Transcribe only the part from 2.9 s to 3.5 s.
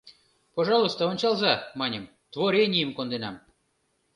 конденам».